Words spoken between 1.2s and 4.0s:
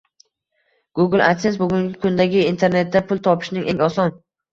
adsense bugungi kundagi internetda pul topishning eng